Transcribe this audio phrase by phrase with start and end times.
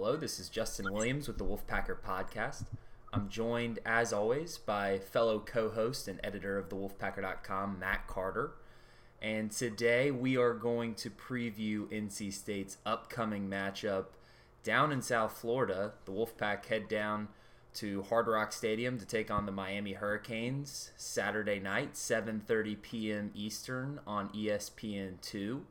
[0.00, 2.66] Hello, this is Justin Williams with the Wolfpacker Podcast.
[3.12, 8.52] I'm joined, as always, by fellow co host and editor of thewolfpacker.com, Matt Carter.
[9.20, 14.04] And today we are going to preview NC State's upcoming matchup
[14.62, 15.94] down in South Florida.
[16.04, 17.26] The Wolfpack head down
[17.74, 23.32] to Hard Rock Stadium to take on the Miami Hurricanes Saturday night, 7:30 p.m.
[23.34, 25.62] Eastern on ESPN2.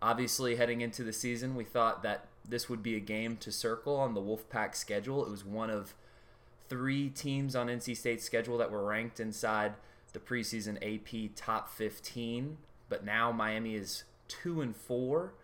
[0.00, 3.96] Obviously, heading into the season, we thought that this would be a game to circle
[3.96, 5.24] on the Wolfpack schedule.
[5.24, 5.94] It was one of
[6.68, 9.74] three teams on NC State's schedule that were ranked inside
[10.12, 15.34] the preseason AP top 15, but now Miami is 2 and 4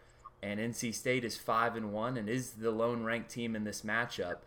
[0.43, 3.83] and NC State is 5 and 1 and is the lone ranked team in this
[3.83, 4.38] matchup.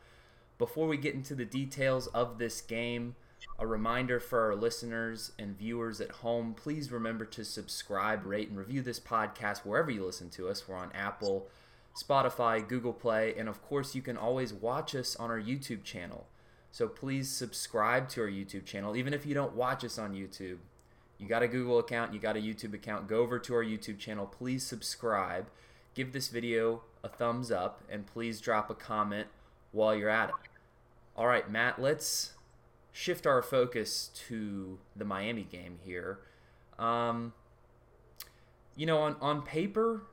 [0.57, 3.15] Before we get into the details of this game,
[3.59, 8.57] a reminder for our listeners and viewers at home please remember to subscribe, rate, and
[8.57, 10.67] review this podcast wherever you listen to us.
[10.67, 11.47] We're on Apple,
[11.95, 16.27] Spotify, Google Play, and of course, you can always watch us on our YouTube channel.
[16.71, 20.57] So please subscribe to our YouTube channel, even if you don't watch us on YouTube.
[21.17, 23.99] You got a Google account, you got a YouTube account, go over to our YouTube
[23.99, 24.25] channel.
[24.25, 25.47] Please subscribe,
[25.93, 29.27] give this video a thumbs up, and please drop a comment
[29.71, 30.35] while you're at it.
[31.15, 32.33] All right, Matt, let's
[32.91, 36.19] shift our focus to the Miami game here.
[36.79, 37.33] Um,
[38.75, 40.03] you know, on, on paper,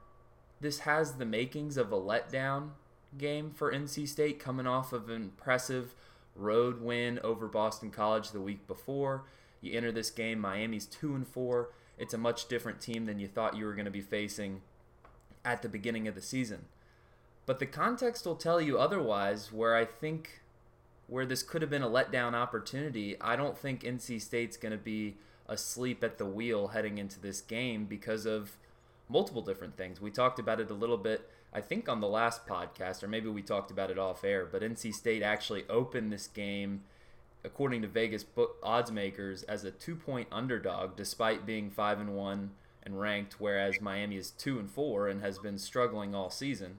[0.60, 2.70] this has the makings of a letdown
[3.16, 5.94] game for NC State coming off of an impressive
[6.34, 9.24] road win over Boston College the week before.
[9.60, 11.70] You enter this game, Miami's 2 and 4.
[11.98, 14.62] It's a much different team than you thought you were going to be facing
[15.44, 16.66] at the beginning of the season.
[17.46, 20.42] But the context will tell you otherwise, where I think
[21.06, 24.78] where this could have been a letdown opportunity, I don't think NC State's going to
[24.78, 25.16] be
[25.48, 28.58] asleep at the wheel heading into this game because of
[29.08, 30.00] multiple different things.
[30.00, 33.28] We talked about it a little bit, I think, on the last podcast, or maybe
[33.28, 36.82] we talked about it off air, but NC State actually opened this game,
[37.44, 42.16] according to Vegas book odds makers, as a two point underdog despite being 5 and
[42.16, 42.50] 1
[42.84, 46.78] and ranked, whereas Miami is 2 and 4 and has been struggling all season.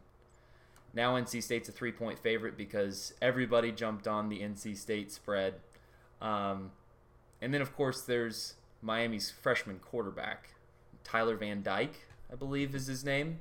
[0.93, 5.55] Now NC State's a three point favorite because everybody jumped on the NC State spread.
[6.21, 6.71] Um,
[7.41, 10.49] and then, of course, there's Miami's freshman quarterback,
[11.03, 13.39] Tyler Van Dyke, I believe is his name.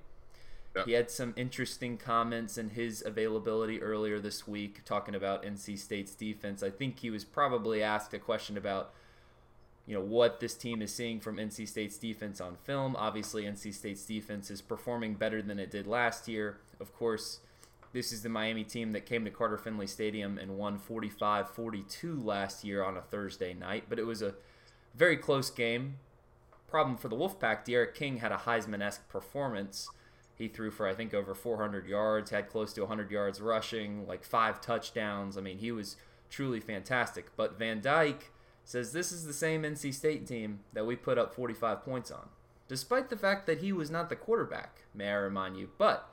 [0.77, 0.85] Yeah.
[0.85, 6.15] He had some interesting comments in his availability earlier this week talking about NC State's
[6.15, 6.63] defense.
[6.63, 8.93] I think he was probably asked a question about
[9.87, 12.95] you know what this team is seeing from NC State's defense on film.
[12.97, 16.59] Obviously, NC State's defense is performing better than it did last year.
[16.79, 17.41] Of course,
[17.95, 22.65] this is the Miami team that came to Carter Finley Stadium and won 45-42 last
[22.65, 24.35] year on a Thursday night, but it was a
[24.95, 25.97] very close game.
[26.69, 29.89] Problem for the Wolfpack, D'Eriq King had a Heisman-esque performance.
[30.35, 34.23] He threw for I think over 400 yards, had close to 100 yards rushing, like
[34.23, 35.37] five touchdowns.
[35.37, 35.97] I mean, he was
[36.31, 37.35] truly fantastic.
[37.37, 38.31] But Van Dyke
[38.65, 42.29] says this is the same NC State team that we put up 45 points on,
[42.69, 45.71] despite the fact that he was not the quarterback, may I remind you.
[45.79, 46.13] But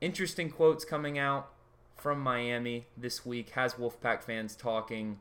[0.00, 1.48] interesting quotes coming out
[1.96, 5.20] from Miami this week has Wolfpack fans talking.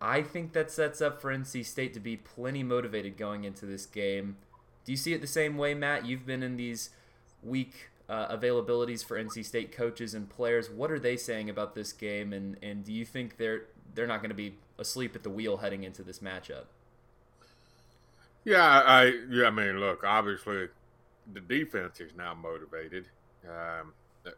[0.00, 3.86] I think that sets up for NC State to be plenty motivated going into this
[3.86, 4.36] game.
[4.84, 6.06] Do you see it the same way, Matt?
[6.06, 6.90] You've been in these
[7.42, 10.70] week uh, availabilities for NC State coaches and players.
[10.70, 13.64] What are they saying about this game, and, and do you think they're
[13.94, 16.64] they're not going to be asleep at the wheel heading into this matchup?
[18.44, 20.68] Yeah, I yeah, I mean, look, obviously
[21.32, 23.08] the defense is now motivated.
[23.44, 23.92] Um,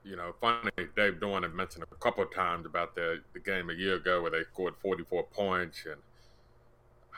[0.04, 3.70] you know, funny, Dave Doeren had mentioned a couple of times about the the game
[3.70, 6.00] a year ago where they scored 44 points, and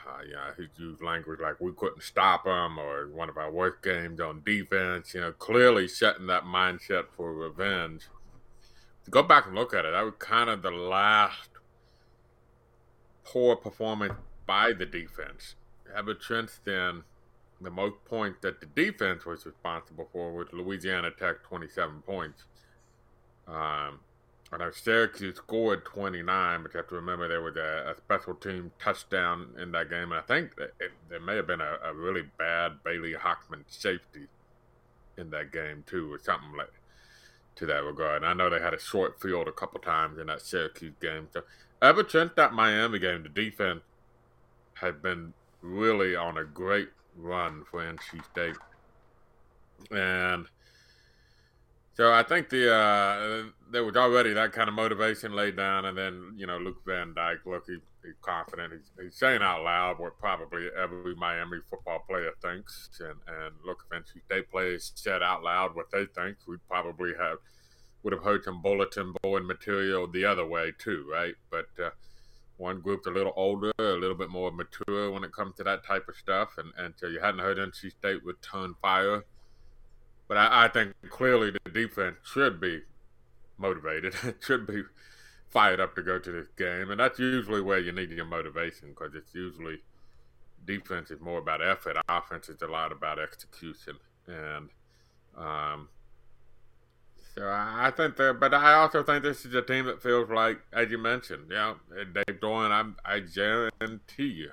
[0.07, 3.51] uh, you know, he used language like we couldn't stop them, or one of our
[3.51, 5.13] worst games on defense.
[5.13, 8.03] You know, clearly setting that mindset for revenge.
[9.05, 11.49] To go back and look at it, that was kind of the last
[13.23, 14.13] poor performance
[14.45, 15.55] by the defense.
[15.95, 17.03] Ever since then,
[17.59, 22.45] the most points that the defense was responsible for was Louisiana Tech, 27 points.
[23.47, 23.99] Um,
[24.53, 28.35] I know Syracuse scored 29, but you have to remember there was a, a special
[28.35, 30.11] team touchdown in that game.
[30.11, 34.27] And I think it, there may have been a, a, really bad Bailey Hockman safety
[35.17, 36.73] in that game, too, or something like
[37.55, 38.23] to that regard.
[38.23, 41.29] And I know they had a short field a couple times in that Syracuse game.
[41.33, 41.43] So
[41.81, 43.81] ever since that Miami game, the defense
[44.75, 48.57] has been really on a great run for NC State.
[49.91, 50.47] And
[52.01, 55.95] so I think the uh, there was already that kind of motivation laid down, and
[55.95, 58.73] then you know Luke Van Dyke, look, he, he's confident.
[58.73, 63.85] He's, he's saying out loud what probably every Miami football player thinks, and and look,
[63.85, 67.37] if NC State players said out loud what they think, we'd probably have
[68.01, 71.35] would have heard some bulletin board material the other way too, right?
[71.51, 71.91] But uh,
[72.57, 75.85] one group's a little older, a little bit more mature when it comes to that
[75.85, 79.23] type of stuff, and, and so you hadn't heard NC State return fire.
[80.31, 82.83] But I, I think clearly the defense should be
[83.57, 84.83] motivated, should be
[85.49, 88.91] fired up to go to this game, and that's usually where you need your motivation
[88.91, 89.79] because it's usually
[90.65, 94.69] defense is more about effort, offense is a lot about execution, and
[95.37, 95.89] um,
[97.35, 100.61] so I think that, but I also think this is a team that feels like,
[100.71, 102.71] as you mentioned, you know, Dave Doeren.
[102.71, 104.51] I'm, I guarantee you,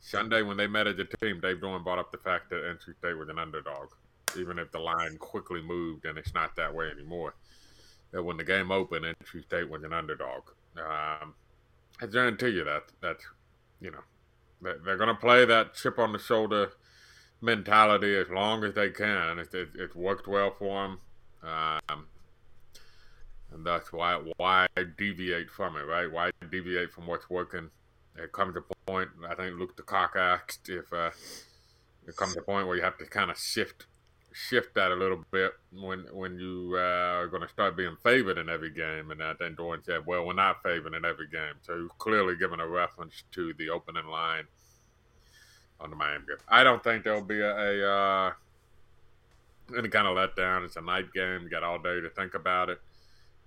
[0.00, 2.96] Sunday when they met as a team, Dave Doeren brought up the fact that NC
[2.98, 3.90] State was an underdog,
[4.38, 7.34] even if the line quickly moved and it's not that way anymore.
[8.12, 10.42] That when the game opened, NC State was an underdog.
[10.76, 11.34] Um,
[12.00, 13.24] I guarantee you that that's
[13.80, 14.00] you know
[14.60, 16.70] they're going to play that chip on the shoulder
[17.40, 19.38] mentality as long as they can.
[19.38, 20.98] It, it, it's worked well for them.
[21.42, 22.06] Um,
[23.52, 26.10] and that's why why deviate from it, right?
[26.10, 27.70] Why deviate from what's working?
[28.16, 29.10] It comes a point.
[29.28, 31.10] I think Luke DeCock asked if uh,
[32.06, 33.86] it comes a point where you have to kind of shift
[34.32, 38.38] shift that a little bit when when you uh, are going to start being favored
[38.38, 39.10] in every game.
[39.10, 42.60] And I think Doeren said, "Well, we're not favored in every game." So clearly giving
[42.60, 44.44] a reference to the opening line
[45.80, 46.36] on the Miami game.
[46.48, 48.32] I don't think there'll be a, a uh,
[49.76, 50.64] any kind of letdown.
[50.64, 51.42] It's a night game.
[51.42, 52.80] You got all day to think about it.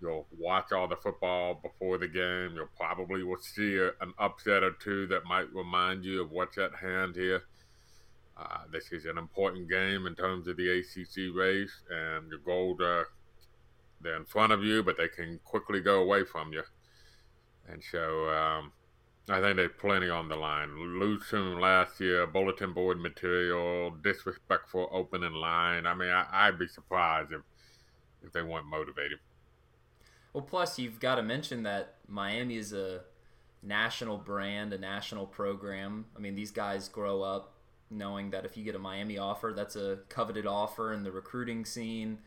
[0.02, 2.56] You'll watch all the football before the game.
[2.56, 6.58] You'll probably will see a, an upset or two that might remind you of what's
[6.58, 7.44] at hand here.
[8.42, 12.82] Uh, this is an important game in terms of the ACC race, and your gold,
[12.82, 13.04] uh,
[14.02, 16.64] they're in front of you, but they can quickly go away from you.
[17.70, 18.72] And so um,
[19.30, 21.00] I think there's plenty on the line.
[21.00, 25.86] Lose to last year, bulletin board material, disrespectful opening line.
[25.86, 27.42] I mean, I, would be surprised if
[28.24, 29.20] if they weren't motivated.
[30.34, 33.02] Well, plus you've got to mention that Miami is a
[33.62, 36.06] national brand, a national program.
[36.16, 37.54] I mean, these guys grow up
[37.92, 41.66] knowing that if you get a Miami offer, that's a coveted offer in the recruiting
[41.66, 42.18] scene.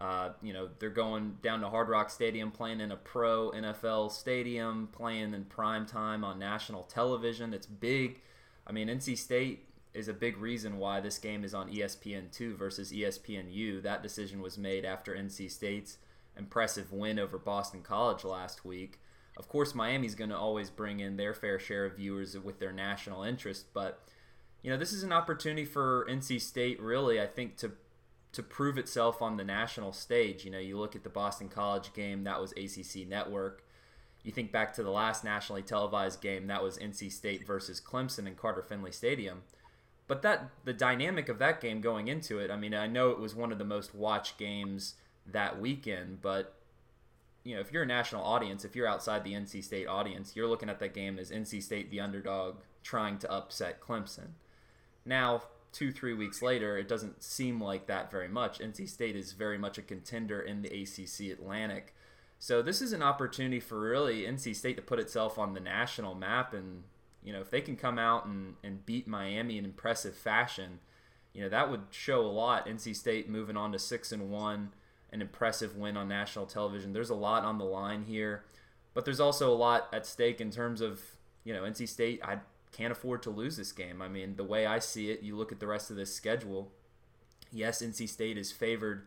[0.00, 4.10] Uh, you know, they're going down to Hard Rock Stadium, playing in a pro NFL
[4.10, 7.54] stadium, playing in prime time on national television.
[7.54, 8.20] It's big.
[8.66, 12.92] I mean, NC State is a big reason why this game is on ESPN2 versus
[12.92, 13.82] ESPNU.
[13.82, 15.98] That decision was made after NC State's
[16.36, 18.98] impressive win over Boston College last week.
[19.36, 22.72] Of course, Miami's going to always bring in their fair share of viewers with their
[22.72, 24.00] national interest, but
[24.64, 27.72] you know, this is an opportunity for NC State really, I think to
[28.32, 30.44] to prove itself on the national stage.
[30.44, 33.62] You know, you look at the Boston College game, that was ACC Network.
[34.24, 38.26] You think back to the last nationally televised game, that was NC State versus Clemson
[38.26, 39.42] in Carter Finley Stadium.
[40.08, 43.20] But that the dynamic of that game going into it, I mean, I know it
[43.20, 44.94] was one of the most watched games
[45.26, 46.56] that weekend, but
[47.44, 50.48] you know, if you're a national audience, if you're outside the NC State audience, you're
[50.48, 54.30] looking at that game as NC State the underdog trying to upset Clemson.
[55.04, 55.42] Now,
[55.72, 58.60] two, three weeks later, it doesn't seem like that very much.
[58.60, 61.94] NC State is very much a contender in the ACC Atlantic.
[62.38, 66.14] So this is an opportunity for really NC State to put itself on the national
[66.14, 66.54] map.
[66.54, 66.84] And,
[67.22, 70.80] you know, if they can come out and, and beat Miami in impressive fashion,
[71.32, 72.66] you know, that would show a lot.
[72.66, 74.72] NC State moving on to 6 and 1,
[75.12, 76.92] an impressive win on national television.
[76.92, 78.44] There's a lot on the line here.
[78.94, 81.02] But there's also a lot at stake in terms of,
[81.42, 82.20] you know, NC State.
[82.22, 82.38] I
[82.74, 84.02] can't afford to lose this game.
[84.02, 86.72] I mean, the way I see it, you look at the rest of this schedule.
[87.52, 89.06] Yes, NC State is favored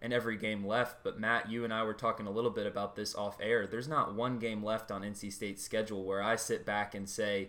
[0.00, 2.96] in every game left, but Matt, you and I were talking a little bit about
[2.96, 3.66] this off air.
[3.66, 7.48] There's not one game left on NC State's schedule where I sit back and say,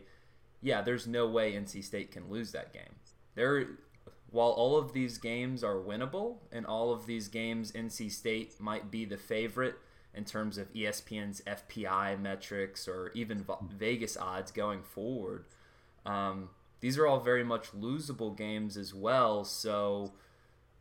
[0.61, 2.95] yeah, there's no way NC State can lose that game.
[3.35, 3.67] There
[4.31, 8.91] while all of these games are winnable and all of these games NC State might
[8.91, 9.75] be the favorite,
[10.15, 13.45] in terms of ESPN's FPI metrics or even
[13.77, 15.45] Vegas odds going forward.
[16.05, 19.43] Um, these are all very much losable games as well.
[19.43, 20.13] So,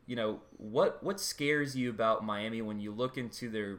[0.06, 3.78] you know, what what scares you about Miami when you look into their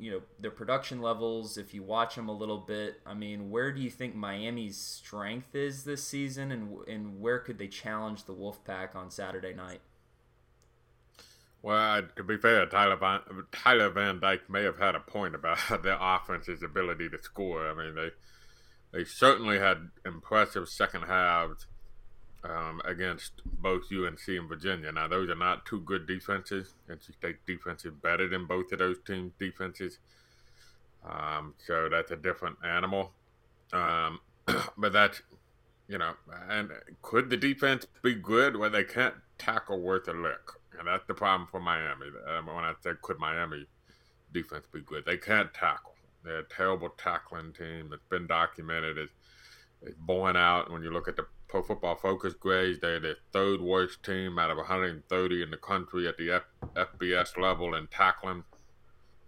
[0.00, 3.70] you know their production levels if you watch them a little bit i mean where
[3.70, 8.32] do you think miami's strength is this season and and where could they challenge the
[8.32, 9.80] wolfpack on saturday night
[11.62, 13.20] well, to be fair, Tyler Van,
[13.52, 17.68] Tyler Van Dyke may have had a point about their offense's ability to score.
[17.68, 18.10] I mean, they
[18.92, 21.66] they certainly had impressive second halves
[22.42, 24.90] um, against both UNC and Virginia.
[24.90, 26.74] Now, those are not two good defenses.
[26.88, 29.98] NC State defense is better than both of those teams' defenses.
[31.08, 33.12] Um, so that's a different animal.
[33.72, 34.20] Um,
[34.76, 35.22] but that's,
[35.88, 36.14] you know,
[36.48, 36.70] and
[37.02, 40.59] could the defense be good when they can't tackle worth a lick?
[40.80, 42.06] And that's the problem for Miami.
[42.26, 43.66] Um, when I say could Miami
[44.32, 45.04] defense be good.
[45.04, 45.94] They can't tackle.
[46.24, 47.90] They're a terrible tackling team.
[47.92, 48.98] It's been documented.
[48.98, 49.12] It's,
[49.82, 52.80] it's borne out when you look at the Pro Football Focus grades.
[52.80, 56.42] They're the third worst team out of 130 in the country at the F-
[56.74, 58.44] FBS level in tackling.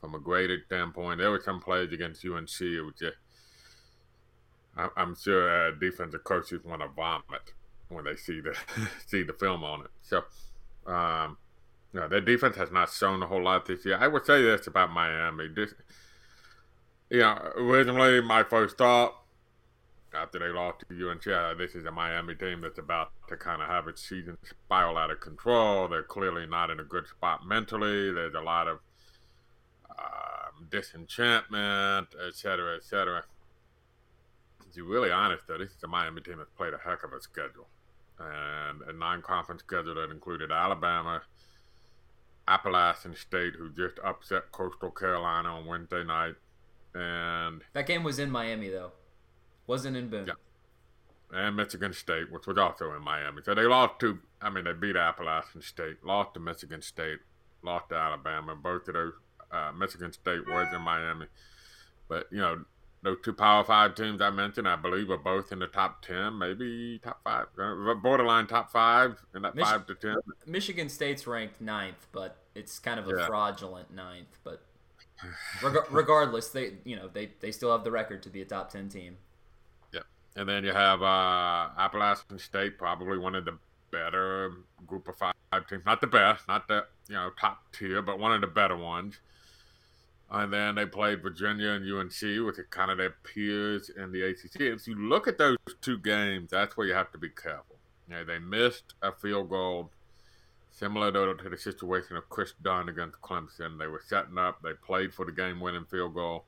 [0.01, 2.61] From a graded standpoint, there were some plays against UNC.
[2.61, 3.17] It was just,
[4.97, 7.53] I'm sure uh, defensive coaches want to vomit
[7.89, 8.57] when they see the
[9.07, 9.91] see the film on it.
[10.03, 10.23] So,
[10.93, 11.37] um,
[12.01, 13.99] know, their defense has not shown a whole lot this year.
[14.01, 15.49] I would say this about Miami.
[15.49, 15.75] This,
[17.11, 19.15] you know, originally my first thought
[20.15, 23.63] after they lost to UNC, uh, this is a Miami team that's about to kind
[23.63, 25.89] of have its season spiral out of control.
[25.89, 28.13] They're clearly not in a good spot mentally.
[28.13, 28.79] There's a lot of
[29.91, 33.25] um, disenchantment, et cetera, et cetera.
[34.61, 37.13] To be really honest, though, this is a Miami team that's played a heck of
[37.13, 37.69] a schedule.
[38.19, 41.23] And a non conference schedule that included Alabama,
[42.53, 46.35] Appalachian State, who just upset Coastal Carolina on Wednesday night.
[46.95, 48.93] And that game was in Miami, though.
[49.67, 50.27] Wasn't in Boone.
[50.27, 50.35] Yeah.
[51.35, 53.41] And Michigan State, which was also in Miami.
[53.43, 57.21] So they lost to, I mean, they beat Appalachian State, lost to Michigan State,
[57.63, 58.55] lost to Alabama.
[58.55, 59.15] Both of those,
[59.51, 61.27] uh, Michigan State was in Miami.
[62.09, 62.65] But, you know,
[63.03, 66.39] those two Power Five teams I mentioned, I believe, are both in the top 10,
[66.39, 70.17] maybe top five, uh, borderline top five in that Mich- five to 10.
[70.47, 73.27] Michigan State's ranked ninth, but it's kind of a yeah.
[73.27, 74.39] fraudulent ninth.
[74.45, 74.63] But
[75.63, 78.71] reg- regardless, they, you know, they, they still have the record to be a top
[78.71, 79.17] 10 team.
[79.93, 80.01] Yeah,
[80.37, 83.59] and then you have uh, Appalachian State, probably one of the
[83.91, 84.53] better
[84.87, 85.35] group of five
[85.69, 85.85] teams.
[85.85, 89.21] Not the best, not the you know top tier, but one of the better ones.
[90.35, 94.23] And then they played Virginia and UNC, which are kind of their peers in the
[94.23, 94.63] ACC.
[94.63, 97.77] If you look at those two games, that's where you have to be careful.
[98.09, 99.91] You know, they missed a field goal
[100.71, 103.79] similar to, the situation of Chris Dunn against Clemson.
[103.79, 106.47] They were setting up, they played for the game winning field goal.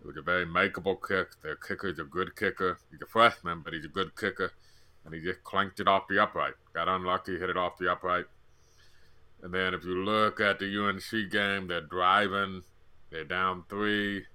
[0.00, 1.30] It was a very makeable kick.
[1.42, 2.78] Their kicker is a good kicker.
[2.92, 4.52] He's a freshman, but he's a good kicker.
[5.04, 6.54] And he just clanked it off the upright.
[6.74, 8.26] Got unlucky, hit it off the upright.
[9.42, 12.62] And then if you look at the UNC game, they're driving.
[13.10, 14.26] They're down three.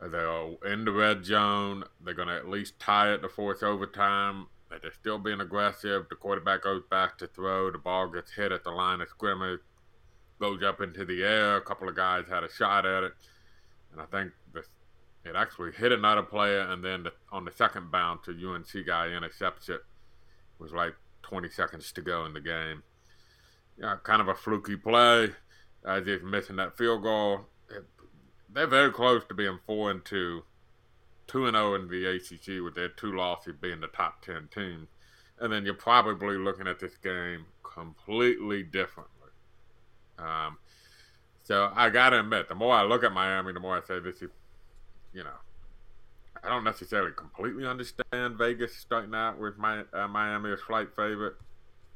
[0.00, 1.84] They're in the red zone.
[2.04, 4.46] They're going to at least tie it to force overtime.
[4.68, 6.06] But They're still being aggressive.
[6.08, 7.70] The quarterback goes back to throw.
[7.70, 9.60] The ball gets hit at the line of scrimmage,
[10.40, 11.56] goes up into the air.
[11.56, 13.12] A couple of guys had a shot at it.
[13.92, 14.32] And I think
[15.26, 19.08] it actually hit another player, and then the, on the second bounce, a UNC guy
[19.08, 19.74] intercepts it.
[19.74, 19.82] it.
[20.58, 22.82] Was like 20 seconds to go in the game.
[23.78, 25.30] Yeah, kind of a fluky play,
[25.84, 27.46] as if missing that field goal.
[28.52, 30.44] They're very close to being four and two,
[31.26, 34.48] two and zero oh in the ACC, with their two losses being the top ten
[34.52, 34.88] teams.
[35.38, 39.12] And then you're probably looking at this game completely differently.
[40.18, 40.58] Um,
[41.42, 44.22] so I gotta admit, the more I look at Miami, the more I say this
[44.22, 44.30] is
[45.16, 45.30] you know,
[46.44, 51.36] I don't necessarily completely understand Vegas starting out with my uh, Miami as flight favorite.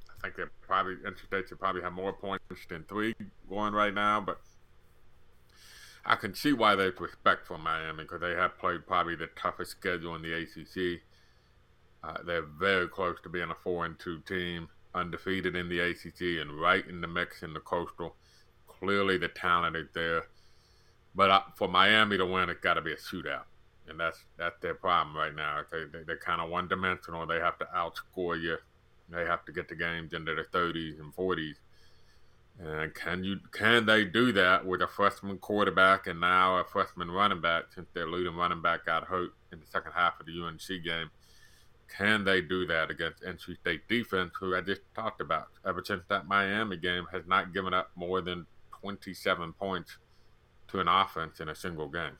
[0.09, 3.15] I think they probably NC State should probably have more points than three
[3.49, 4.41] going right now, but
[6.05, 9.73] I can see why there's respect for Miami because they have played probably the toughest
[9.73, 11.03] schedule in the ACC.
[12.03, 16.41] Uh, they're very close to being a four and two team, undefeated in the ACC
[16.41, 18.17] and right in the mix in the Coastal.
[18.67, 20.25] Clearly, the talent is there.
[21.15, 23.45] But uh, for Miami to win, it's got to be a shootout,
[23.89, 25.61] and that's that's their problem right now.
[25.71, 27.27] They, they they're kind of one dimensional.
[27.27, 28.57] They have to outscore you.
[29.11, 31.57] They have to get the games into the 30s and 40s.
[32.63, 37.11] And can you can they do that with a freshman quarterback and now a freshman
[37.11, 40.43] running back since their leading running back got hurt in the second half of the
[40.43, 41.11] UNC game?
[41.97, 45.49] Can they do that against NC State defense, who I just talked about?
[45.67, 48.47] Ever since that Miami game, has not given up more than
[48.81, 49.97] 27 points
[50.69, 52.19] to an offense in a single game.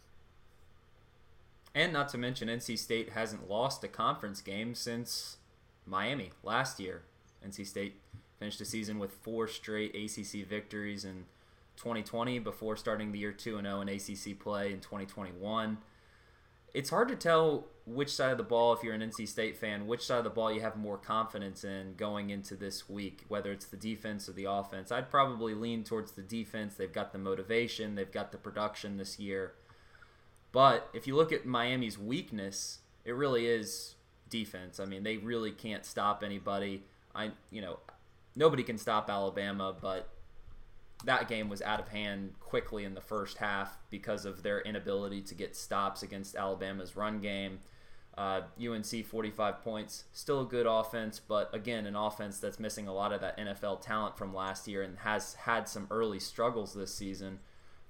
[1.75, 5.37] And not to mention, NC State hasn't lost a conference game since
[5.87, 7.03] Miami last year.
[7.47, 8.00] NC State
[8.41, 11.27] finished the season with four straight ACC victories in
[11.77, 15.79] 2020 before starting the year 2 0 in ACC play in 2021
[16.75, 19.87] it's hard to tell which side of the ball, if you're an NC State fan,
[19.87, 23.51] which side of the ball you have more confidence in going into this week, whether
[23.51, 24.93] it's the defense or the offense.
[24.93, 26.75] I'd probably lean towards the defense.
[26.75, 29.55] They've got the motivation, they've got the production this year.
[30.53, 33.95] But if you look at Miami's weakness, it really is
[34.29, 34.79] defense.
[34.79, 36.85] I mean, they really can't stop anybody.
[37.15, 37.79] I, you know,
[38.41, 40.09] nobody can stop Alabama, but
[41.05, 45.21] that game was out of hand quickly in the first half because of their inability
[45.21, 47.61] to get stops against Alabama's run game.
[48.17, 52.93] Uh, UNC 45 points, still a good offense, but again, an offense that's missing a
[52.93, 56.95] lot of that NFL talent from last year and has had some early struggles this
[56.95, 57.39] season.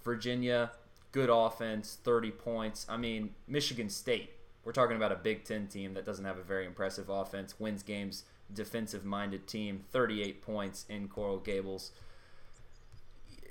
[0.04, 0.72] Virginia,
[1.12, 2.86] good offense, 30 points.
[2.88, 4.30] I mean, Michigan State,
[4.64, 7.82] we're talking about a Big Ten team that doesn't have a very impressive offense, wins
[7.82, 11.92] games, defensive minded team, 38 points in Coral Gables.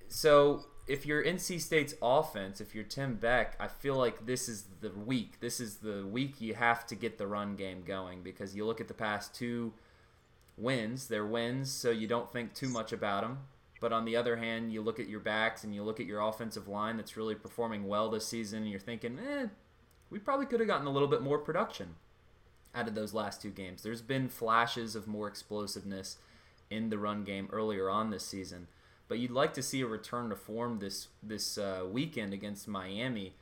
[0.08, 4.66] So if you're NC State's offense, if you're Tim Beck, I feel like this is
[4.82, 5.40] the week.
[5.40, 8.82] This is the week you have to get the run game going because you look
[8.82, 9.72] at the past two
[10.58, 13.38] wins, they're wins, so you don't think too much about them.
[13.80, 16.22] But on the other hand, you look at your backs and you look at your
[16.22, 19.48] offensive line that's really performing well this season, and you're thinking, eh,
[20.10, 21.96] we probably could have gotten a little bit more production
[22.76, 23.84] out of those last two games.
[23.84, 26.18] There's been flashes of more explosiveness
[26.70, 28.68] in the run game earlier on this season
[29.10, 33.34] but you'd like to see a return to form this this uh, weekend against Miami.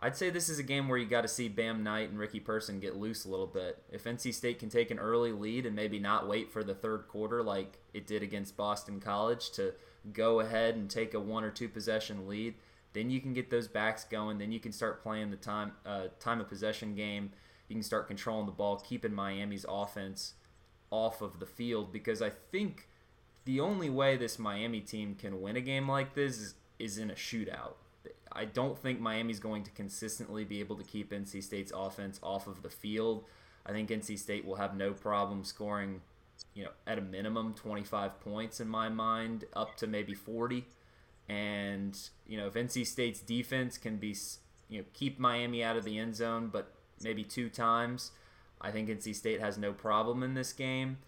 [0.00, 2.38] I'd say this is a game where you got to see Bam Knight and Ricky
[2.38, 3.82] Person get loose a little bit.
[3.90, 7.08] If NC State can take an early lead and maybe not wait for the third
[7.08, 9.74] quarter like it did against Boston College to
[10.12, 12.54] go ahead and take a one or two possession lead,
[12.92, 14.38] then you can get those backs going.
[14.38, 17.32] Then you can start playing the time uh, time of possession game.
[17.68, 20.34] You can start controlling the ball, keeping Miami's offense
[20.90, 22.88] off of the field because I think
[23.44, 27.10] the only way this Miami team can win a game like this is, is in
[27.10, 27.74] a shootout.
[28.32, 32.46] I don't think Miami's going to consistently be able to keep NC State's offense off
[32.46, 33.24] of the field.
[33.66, 36.00] I think NC State will have no problem scoring,
[36.54, 40.66] you know, at a minimum 25 points in my mind, up to maybe 40.
[41.28, 44.14] And, you know, if NC State's defense can be,
[44.68, 48.12] you know, keep Miami out of the end zone, but maybe two times,
[48.60, 50.98] I think NC State has no problem in this game.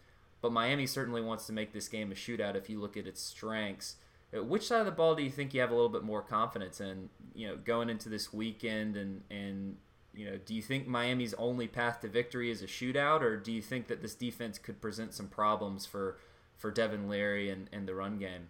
[0.40, 3.20] But Miami certainly wants to make this game a shootout if you look at its
[3.20, 3.97] strengths.
[4.35, 6.23] Uh, which side of the ball do you think you have a little bit more
[6.23, 9.76] confidence in, you know, going into this weekend and and
[10.12, 13.52] you know, do you think Miami's only path to victory is a shootout or do
[13.52, 16.18] you think that this defense could present some problems for
[16.56, 18.49] for Devin Leary and, and the run game?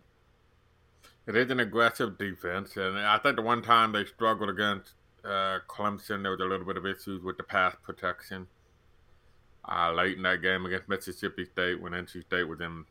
[1.27, 4.95] It is an aggressive defense, and I think the one time they struggled against
[5.25, 8.47] uh, Clemson, there was a little bit of issues with the pass protection
[9.69, 12.85] uh, late in that game against Mississippi State when NC State was in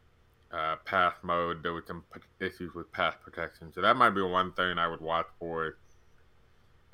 [0.51, 1.63] uh, pass mode.
[1.63, 2.03] There was some
[2.39, 5.77] issues with pass protection, so that might be one thing I would watch for.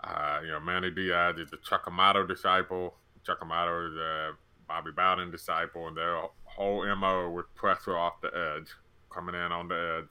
[0.04, 2.96] Uh, you know, Manny Diaz is a Chuck Amato disciple.
[3.26, 4.32] Chuck Amato is a
[4.68, 8.68] Bobby Bowden disciple, and their whole mo was pressure off the edge,
[9.10, 10.10] coming in on the edge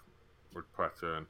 [0.54, 1.26] with pressure and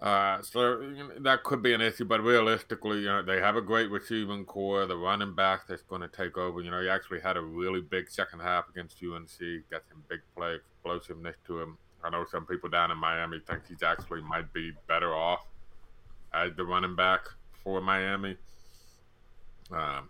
[0.00, 0.80] uh, so
[1.18, 4.86] that could be an issue, but realistically, you know, they have a great receiving corps.
[4.86, 6.60] The running back that's going to take over.
[6.60, 9.28] You know, he actually had a really big second half against UNC.
[9.70, 11.78] Got some big play explosiveness to him.
[12.04, 15.40] I know some people down in Miami think he's actually might be better off
[16.32, 17.22] as the running back
[17.64, 18.36] for Miami.
[19.72, 20.08] Um,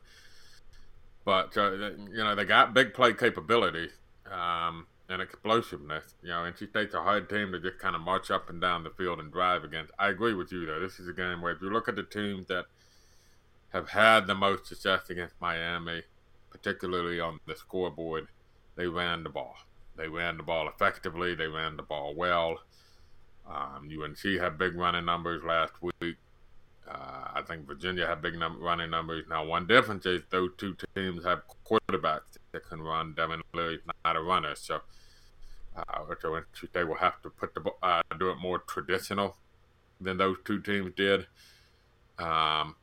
[1.24, 3.88] but uh, you know, they got big play capability.
[4.30, 6.14] Um, and explosiveness.
[6.22, 8.60] You know, and she takes a hard team to just kind of march up and
[8.60, 9.92] down the field and drive against.
[9.98, 10.80] I agree with you, though.
[10.80, 12.66] This is a game where if you look at the teams that
[13.70, 16.02] have had the most success against Miami,
[16.50, 18.28] particularly on the scoreboard,
[18.76, 19.56] they ran the ball.
[19.96, 21.34] They ran the ball effectively.
[21.34, 22.60] They ran the ball well.
[23.48, 26.16] Um, UNC had big running numbers last week.
[26.88, 29.24] Uh, I think Virginia had big num- running numbers.
[29.28, 33.14] Now, one difference is those two teams have quarterbacks that can run.
[33.14, 34.80] Devin Leary not a runner, so
[35.78, 36.40] uh, so
[36.72, 39.36] they will have to put the uh, do it more traditional
[40.00, 41.26] than those two teams did.
[42.18, 42.76] Um,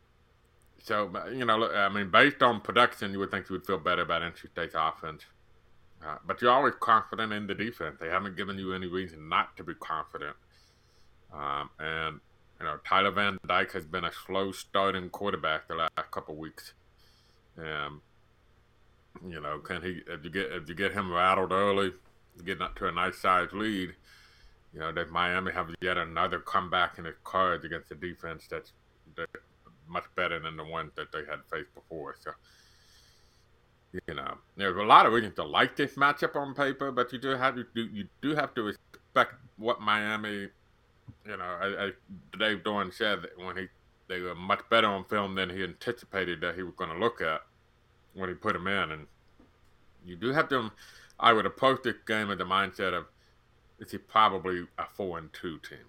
[0.84, 4.04] so you know, I mean, based on production, you would think you would feel better
[4.04, 5.24] about NC State's offense.
[6.06, 7.98] Uh, but you're always confident in the defense.
[8.00, 10.36] They haven't given you any reason not to be confident.
[11.34, 12.20] Um, and
[12.60, 16.74] you know, Tyler Van Dyke has been a slow starting quarterback the last couple weeks.
[17.58, 18.02] Um,
[19.28, 21.94] you know, can he if you get if you get him rattled early,
[22.44, 23.94] getting up to a nice size lead,
[24.74, 28.74] you know, that Miami have yet another comeback in its cards against a defense that's,
[29.16, 29.32] that's
[29.88, 32.16] much better than the one that they had faced before.
[32.20, 32.32] So,
[34.08, 37.20] you know, there's a lot of reasons to like this matchup on paper, but you
[37.20, 40.50] do have do, you do have to respect what Miami,
[41.26, 41.94] you know, as
[42.38, 43.68] Dave Doeren said that when he
[44.08, 47.22] they were much better on film than he anticipated that he was going to look
[47.22, 47.42] at
[48.14, 49.08] when he put them in, and
[50.06, 50.72] you do have to
[51.20, 53.06] I would approach this game with the mindset of
[53.80, 55.86] is he probably a four and two team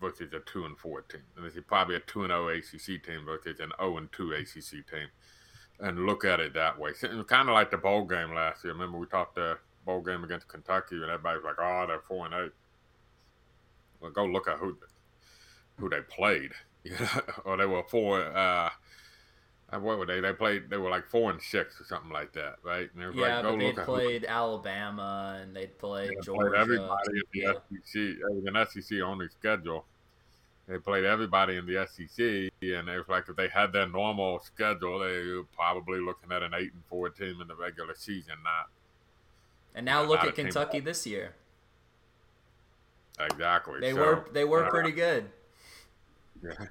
[0.00, 2.48] versus a two and four team, and is he probably a two and zero oh
[2.48, 5.08] ACC team versus an zero oh and two ACC team,
[5.80, 6.92] and look at it that way.
[7.26, 8.72] kind of like the bowl game last year.
[8.72, 12.34] Remember we talked the bowl game against Kentucky, and everybody's like, "Oh, they're four and
[12.34, 12.52] eight.
[14.00, 14.76] Well, go look at who
[15.78, 16.52] who they played,
[17.44, 18.22] or they were four.
[18.24, 18.70] Uh,
[19.78, 20.20] what were they?
[20.20, 20.68] They played.
[20.68, 22.90] They were like four and six or something like that, right?
[22.96, 26.58] yeah, like, but they played Alabama and they played yeah, Georgia.
[26.58, 27.52] Everybody in the yeah.
[27.84, 28.02] SEC,
[28.46, 29.84] an SEC only schedule.
[30.66, 32.18] they played everybody in the SEC,
[32.62, 36.42] and it was like if they had their normal schedule, they were probably looking at
[36.42, 38.70] an eight and four team in the regular season, not.
[39.74, 41.34] And now look at Kentucky this year.
[43.20, 43.80] Exactly.
[43.80, 45.30] They so, were they were uh, pretty good.
[46.42, 46.66] Yeah.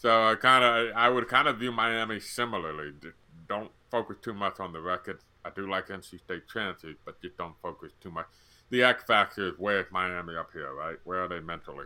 [0.00, 2.92] So I kind of I would kind of view Miami similarly.
[3.46, 5.18] Don't focus too much on the record.
[5.44, 8.24] I do like NC State chances, but just don't focus too much.
[8.70, 10.96] The X factor is where is Miami up here, right?
[11.04, 11.84] Where are they mentally?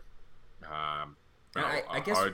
[0.62, 1.16] Um,
[1.56, 2.24] and I, I guess,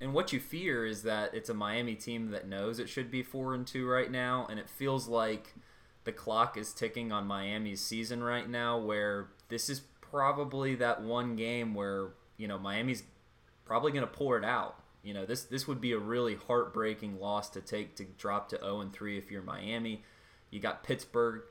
[0.00, 3.22] and what you fear is that it's a Miami team that knows it should be
[3.22, 5.54] four and two right now, and it feels like
[6.04, 11.36] the clock is ticking on Miami's season right now, where this is probably that one
[11.36, 13.02] game where you know Miami's
[13.66, 14.78] probably going to pour it out.
[15.04, 18.58] You know, this this would be a really heartbreaking loss to take to drop to
[18.58, 20.02] 0 and 3 if you're Miami.
[20.50, 21.42] You got Pittsburgh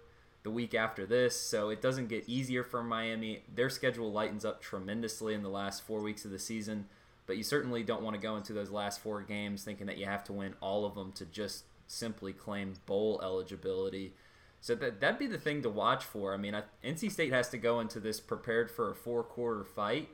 [0.41, 3.43] the week after this, so it doesn't get easier for Miami.
[3.53, 6.87] Their schedule lightens up tremendously in the last four weeks of the season,
[7.27, 10.05] but you certainly don't want to go into those last four games thinking that you
[10.05, 14.13] have to win all of them to just simply claim bowl eligibility.
[14.61, 16.33] So that that'd be the thing to watch for.
[16.33, 19.63] I mean, I, NC State has to go into this prepared for a four quarter
[19.63, 20.09] fight,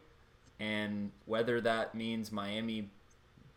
[0.60, 2.89] and whether that means Miami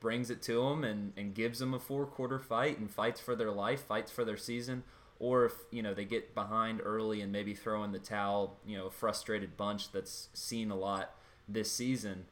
[0.03, 3.37] brings it to them and, and gives them a four quarter fight and fights for
[3.37, 4.83] their life, fights for their season,
[5.21, 8.77] or if you know they get behind early and maybe throw in the towel, you
[8.77, 11.15] know, a frustrated bunch that's seen a lot
[11.49, 12.27] this season.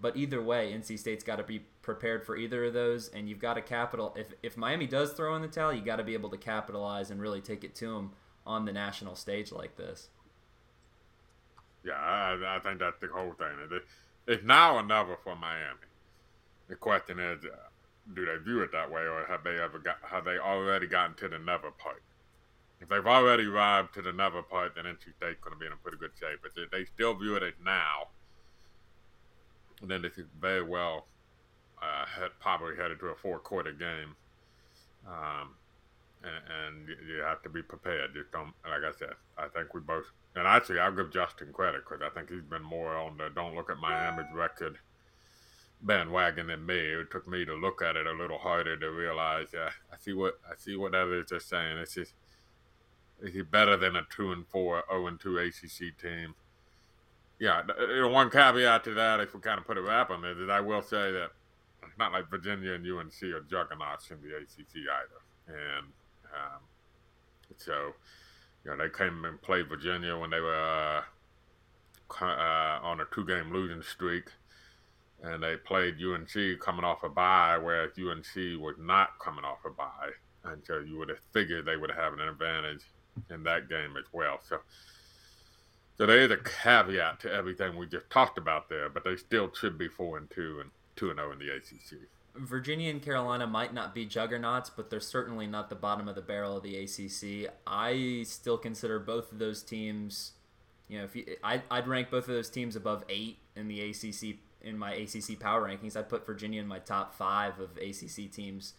[0.00, 3.40] But either way, NC State's got to be prepared for either of those, and you've
[3.40, 4.14] got to capital.
[4.16, 7.10] If if Miami does throw in the towel, you got to be able to capitalize
[7.10, 8.12] and really take it to them
[8.46, 10.08] on the national stage like this.
[11.84, 13.48] Yeah, I, I think that's the whole thing.
[13.70, 13.82] It,
[14.28, 15.78] it's now or never for Miami.
[16.68, 17.56] The question is, uh,
[18.14, 21.14] do they view it that way, or have they ever got have they already gotten
[21.16, 22.02] to the never part?
[22.80, 25.72] if they've already arrived to the never part, then NC State's going to be in
[25.72, 26.40] a pretty good shape.
[26.42, 28.08] But if they still view it as now,
[29.82, 31.06] then they could very well
[31.82, 32.04] uh,
[32.40, 34.16] probably headed to a four quarter game.
[35.06, 35.54] Um,
[36.22, 38.12] and, and, you have to be prepared.
[38.12, 41.82] Just don't, like I said, I think we both, and actually, I'll give Justin credit
[41.88, 44.78] because I think he's been more on the don't look at Miami's record
[45.86, 46.76] bandwagon than me.
[46.76, 50.12] It took me to look at it a little harder to realize, yeah, I see
[50.12, 51.78] what I see what others are saying.
[51.78, 52.14] It's just
[53.20, 56.34] is he better than a two and four, zero oh and two ACC team?
[57.38, 60.24] Yeah, you know, one caveat to that, if we kind of put a wrap on
[60.24, 61.30] it, is I will say that
[61.82, 65.86] it's not like Virginia and UNC are juggernauts in the ACC either, and
[66.34, 66.60] um,
[67.56, 67.92] so
[68.64, 71.02] you know they came and played Virginia when they were uh,
[72.24, 74.30] uh, on a two-game losing streak,
[75.22, 79.70] and they played UNC coming off a bye, whereas UNC was not coming off a
[79.70, 80.10] bye,
[80.44, 82.82] and so you would have figured they would have an advantage
[83.30, 84.40] in that game as well.
[84.42, 84.58] So,
[85.98, 89.50] so there is a caveat to everything we just talked about there, but they still
[89.58, 92.00] should be four and two and two and zero oh in the ACC.
[92.34, 96.20] Virginia and Carolina might not be juggernauts, but they're certainly not the bottom of the
[96.20, 97.50] barrel of the ACC.
[97.66, 100.32] I still consider both of those teams.
[100.88, 103.80] You know, if you, I, I'd rank both of those teams above eight in the
[103.80, 105.96] ACC in my ACC power rankings.
[105.96, 108.74] I'd put Virginia in my top five of ACC teams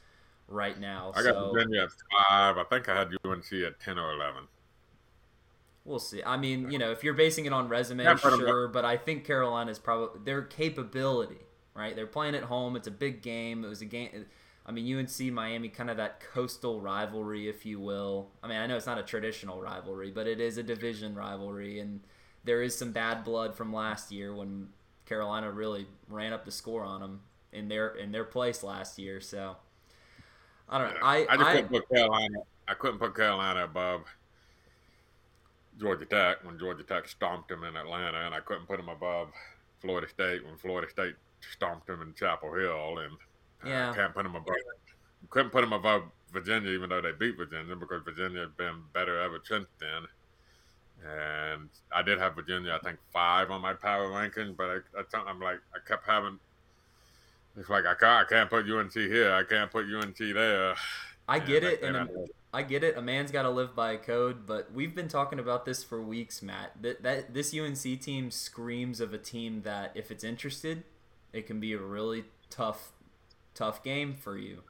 [0.47, 1.11] right now.
[1.15, 2.57] I got so, Virginia at five.
[2.57, 4.43] I think I had UNC at ten or eleven.
[5.85, 6.21] We'll see.
[6.21, 9.23] I mean, you know, if you're basing it on resume, yeah, sure, but I think
[9.23, 11.39] Carolina's probably their capability,
[11.73, 11.95] right?
[11.95, 12.75] They're playing at home.
[12.75, 13.63] It's a big game.
[13.63, 14.25] It was a game.
[14.65, 18.31] I mean, UNC Miami, kind of that coastal rivalry, if you will.
[18.43, 21.79] I mean, I know it's not a traditional rivalry, but it is a division rivalry,
[21.79, 22.01] and
[22.43, 24.67] there is some bad blood from last year when
[25.07, 27.21] Carolina really ran up the score on them
[27.53, 29.21] in their in their place last year.
[29.21, 29.55] So
[30.69, 30.99] I don't know.
[31.01, 32.39] I, I just I, couldn't put Carolina.
[32.67, 34.01] I couldn't put Carolina above
[35.79, 39.29] Georgia Tech when Georgia Tech stomped them in Atlanta, and I couldn't put them above
[39.79, 41.15] Florida State when Florida State
[41.51, 43.13] stomped them in Chapel Hill, and
[43.63, 43.91] uh, yeah.
[43.91, 44.55] I can't put them above.
[45.29, 49.19] Couldn't put them above Virginia, even though they beat Virginia, because Virginia has been better
[49.21, 50.03] ever since then.
[51.05, 55.21] And I did have Virginia, I think five on my power rankings, but I, I,
[55.27, 56.39] I'm like I kept having
[57.57, 59.33] it's like I can't, I can't put UNC here.
[59.33, 60.75] I can't put UNC there.
[61.27, 62.07] I get it, and a,
[62.53, 62.97] I get it.
[62.97, 66.01] A man's got to live by a code, but we've been talking about this for
[66.01, 66.81] weeks, Matt.
[66.81, 70.83] That that this UNC team screams of a team that, if it's interested,
[71.33, 72.91] it can be a really tough,
[73.55, 74.61] tough game for you.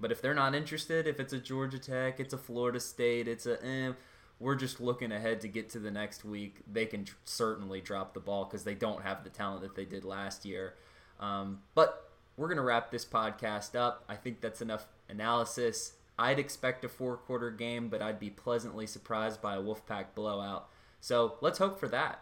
[0.00, 3.46] But if they're not interested, if it's a Georgia Tech, it's a Florida State, it's
[3.46, 3.92] a, eh,
[4.40, 6.56] we're just looking ahead to get to the next week.
[6.70, 9.84] They can tr- certainly drop the ball because they don't have the talent that they
[9.84, 10.74] did last year.
[11.20, 14.04] Um, but we're going to wrap this podcast up.
[14.08, 15.92] I think that's enough analysis.
[16.18, 20.68] I'd expect a four quarter game, but I'd be pleasantly surprised by a Wolfpack blowout.
[21.00, 22.20] So let's hope for that.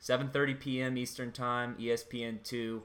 [0.00, 0.98] 7:30 p.m.
[0.98, 2.82] Eastern Time, ESPN2.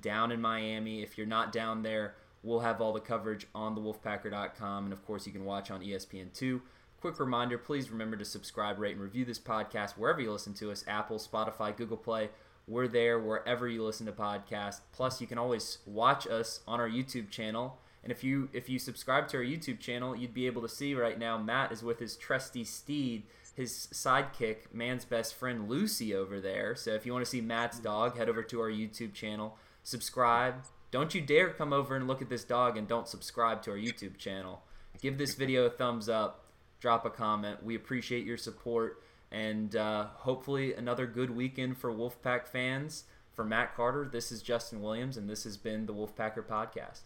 [0.00, 1.02] down in Miami.
[1.02, 4.84] If you're not down there, we'll have all the coverage on thewolfpacker.com.
[4.84, 6.60] And of course, you can watch on ESPN2.
[7.00, 10.70] Quick reminder please remember to subscribe, rate, and review this podcast wherever you listen to
[10.70, 12.28] us Apple, Spotify, Google Play.
[12.68, 14.80] We're there wherever you listen to podcasts.
[14.92, 17.78] Plus, you can always watch us on our YouTube channel.
[18.02, 20.94] And if you if you subscribe to our YouTube channel, you'd be able to see
[20.94, 23.22] right now Matt is with his trusty steed,
[23.56, 26.76] his sidekick, man's best friend Lucy over there.
[26.76, 30.64] So if you want to see Matt's dog, head over to our YouTube channel, subscribe.
[30.90, 33.78] Don't you dare come over and look at this dog and don't subscribe to our
[33.78, 34.64] YouTube channel.
[35.00, 36.39] Give this video a thumbs up
[36.80, 37.62] drop a comment.
[37.62, 43.04] We appreciate your support, and uh, hopefully another good weekend for Wolfpack fans.
[43.32, 47.02] For Matt Carter, this is Justin Williams, and this has been the Wolfpacker Podcast.